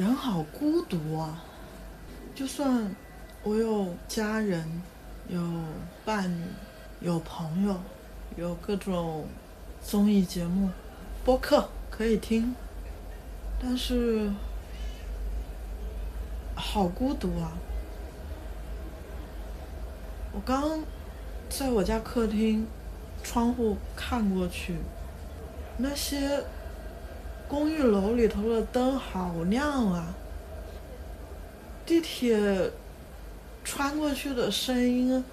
[0.00, 1.44] 人好孤独啊！
[2.34, 2.90] 就算
[3.42, 4.66] 我有家人、
[5.28, 5.38] 有
[6.06, 6.42] 伴侣、
[7.00, 7.78] 有朋友、
[8.34, 9.26] 有各种
[9.82, 10.70] 综艺节目、
[11.22, 12.54] 播客可以听，
[13.62, 14.32] 但是
[16.54, 17.52] 好孤独啊！
[20.32, 20.82] 我刚
[21.50, 22.66] 在我家客厅
[23.22, 24.76] 窗户看过去，
[25.76, 26.42] 那些。
[27.50, 30.14] 公寓楼里头的灯好亮啊！
[31.84, 32.70] 地铁
[33.64, 35.24] 穿过去的声音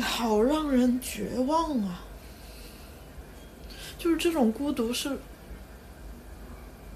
[0.00, 2.00] 好让人绝望啊！
[3.98, 5.18] 就是这种孤独是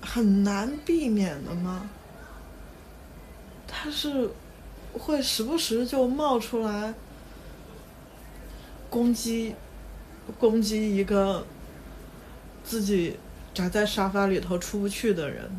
[0.00, 1.90] 很难避免的吗？
[3.68, 4.30] 它是
[4.94, 6.94] 会时不时就冒出来
[8.88, 9.54] 攻击
[10.38, 11.44] 攻击一个
[12.64, 13.18] 自己。
[13.54, 15.50] 宅在沙发里头出不去的人，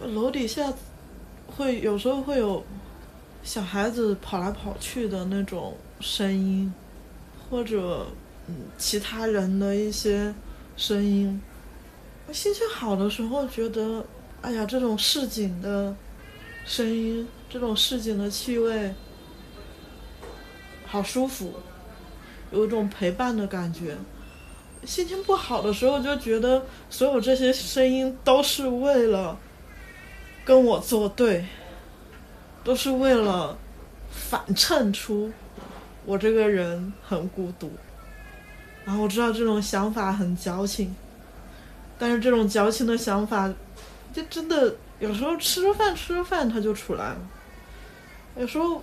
[0.00, 0.72] 楼底下
[1.46, 2.64] 会有时候会有
[3.42, 6.72] 小孩子跑来跑去的那种声音，
[7.50, 8.06] 或者
[8.46, 10.32] 嗯其他人的一些
[10.76, 11.40] 声音。
[12.26, 14.04] 我心情好的时候觉得，
[14.40, 15.94] 哎呀，这种市井的
[16.64, 18.94] 声音，这种市井的气味，
[20.86, 21.52] 好舒服，
[22.52, 23.96] 有一种陪伴的感觉。
[24.86, 29.36] 心情不好的时候，就觉得所有这些声音都是为了
[30.44, 31.44] 跟我作对，
[32.62, 33.56] 都是为了
[34.10, 35.32] 反衬出
[36.04, 37.72] 我这个人很孤独。
[38.84, 40.94] 然后我知道这种想法很矫情，
[41.98, 43.52] 但是这种矫情的想法，
[44.12, 47.18] 就真的有时候吃着饭吃着饭它就出来了，
[48.36, 48.82] 有时候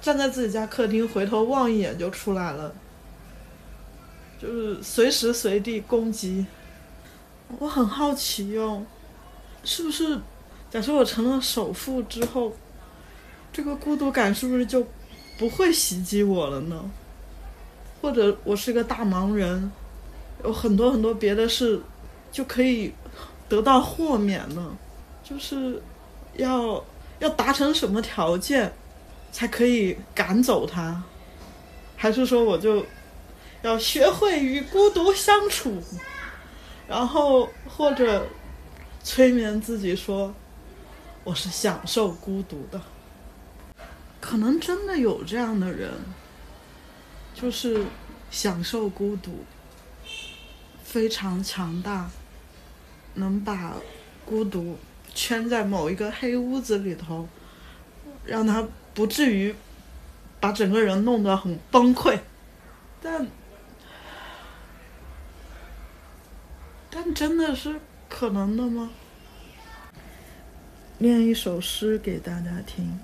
[0.00, 2.72] 站在自己家客厅回头望一眼就出来了。
[4.38, 6.44] 就是随时随地攻击，
[7.58, 8.84] 我很好奇哟，
[9.64, 10.18] 是不是？
[10.70, 12.52] 假设我成了首富之后，
[13.52, 14.86] 这个孤独感是不是就
[15.38, 16.90] 不会袭击我了呢？
[18.02, 19.72] 或者我是个大忙人，
[20.44, 21.80] 有很多很多别的事
[22.30, 22.92] 就可以
[23.48, 24.76] 得到豁免呢？
[25.24, 25.80] 就是
[26.34, 26.84] 要
[27.20, 28.70] 要达成什么条件
[29.32, 31.02] 才可以赶走他？
[31.96, 32.84] 还是说我就？
[33.62, 35.82] 要学会与孤独相处，
[36.86, 38.28] 然后或者
[39.02, 40.32] 催眠自己说
[41.24, 42.80] ：“我是享受孤独的。”
[44.20, 45.90] 可能真的有这样的人，
[47.34, 47.84] 就是
[48.30, 49.44] 享受孤独，
[50.84, 52.08] 非常强大，
[53.14, 53.74] 能把
[54.24, 54.78] 孤独
[55.12, 57.28] 圈在某一个黑屋子里头，
[58.24, 59.52] 让他不至于
[60.38, 62.20] 把整个人弄得很崩溃，
[63.02, 63.26] 但。
[66.98, 68.88] 但真的是可能的吗？
[70.96, 72.98] 念一首诗给大家听。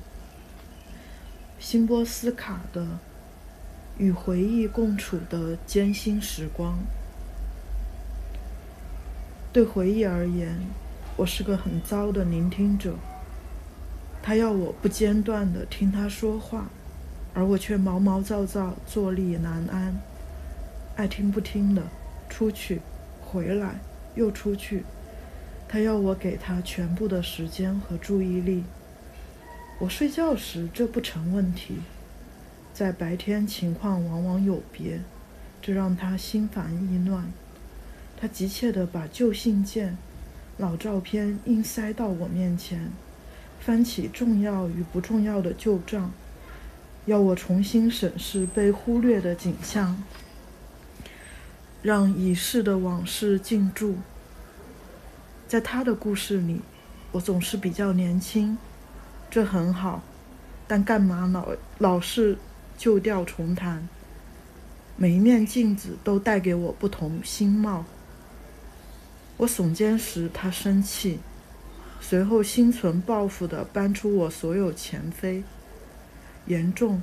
[1.59, 2.81] 辛波斯卡的
[3.99, 6.73] 《与回忆共处的艰辛时光》。
[9.53, 10.59] 对回忆而言，
[11.19, 12.95] 我是个很糟的聆听者。
[14.23, 16.71] 他要我不间断的听他说话，
[17.35, 20.01] 而我却毛毛躁躁，坐立难安，
[20.97, 21.83] 爱听不听的
[22.31, 22.81] 出去。
[23.33, 23.81] 回来，
[24.15, 24.85] 又出去。
[25.67, 28.65] 他要我给他全部的时间和注意力。
[29.79, 31.77] 我睡觉时这不成问题，
[32.75, 35.01] 在白天情况往往有别，
[35.63, 37.25] 这让他心烦意乱。
[38.21, 39.97] 他急切地把旧信件、
[40.59, 42.91] 老照片硬塞到我面前，
[43.59, 46.13] 翻起重要与不重要的旧账，
[47.07, 50.01] 要我重新审视被忽略的景象。
[51.83, 53.97] 让已逝的往事静驻。
[55.49, 56.61] 在他的故事里，
[57.11, 58.57] 我总是比较年轻，
[59.29, 60.03] 这很好。
[60.67, 61.49] 但干嘛老
[61.79, 62.39] 老是
[62.79, 63.87] 旧调重弹？
[64.97, 67.85] 每一面镜子都带给我不同新貌。
[69.39, 71.19] 我耸肩时，他生气，
[72.01, 75.43] 随后心存报复地搬出我所有前非，
[76.47, 77.03] 严重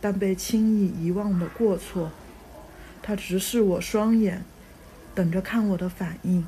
[0.00, 2.10] 但被轻易遗忘的过错。
[3.08, 4.44] 他直视我双眼，
[5.14, 6.46] 等着看我的反应，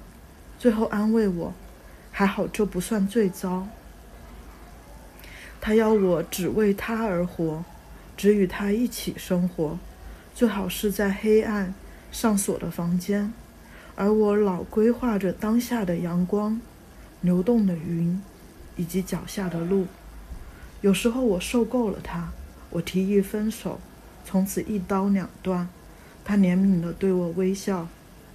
[0.59, 1.55] 最后安慰我
[2.13, 3.67] ：“还好，这不算最糟。”
[5.59, 7.65] 他要我只为他而活，
[8.15, 9.79] 只与他一起生活，
[10.35, 11.73] 最好是在黑暗、
[12.13, 13.33] 上锁的房间，
[13.97, 16.61] 而我老规划着当下的阳光、
[17.23, 18.23] 流动的云，
[18.77, 19.87] 以及脚下的路。
[20.83, 22.29] 有时候我受够了他，
[22.69, 23.81] 我提议分手，
[24.27, 25.67] 从此一刀两断。
[26.31, 27.89] 他怜悯地对我微笑，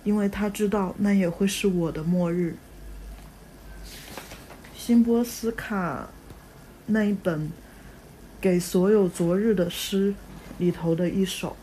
[0.03, 2.57] 因为他知道那也会是我的末日。
[4.75, 6.09] 辛波斯卡
[6.88, 7.39] 那一本
[8.42, 10.12] 《给所有昨日的诗》
[10.57, 11.56] 里头的一首，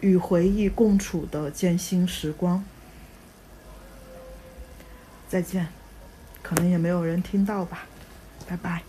[0.00, 2.62] 与回忆共处的艰辛时光。
[5.26, 5.68] 再见，
[6.42, 7.86] 可能也没有人听到吧，
[8.46, 8.82] 拜拜。